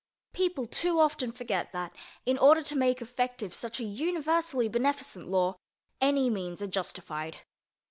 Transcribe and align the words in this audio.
People 0.33 0.65
too 0.65 0.99
often 0.99 1.31
forget 1.31 1.71
that, 1.73 1.95
in 2.25 2.35
order 2.39 2.63
to 2.63 2.75
make 2.75 3.03
effective 3.03 3.53
such 3.53 3.79
a 3.79 3.83
universally 3.83 4.67
beneficent 4.67 5.27
law, 5.27 5.57
any 6.01 6.27
means 6.27 6.59
are 6.59 6.65
justified. 6.65 7.41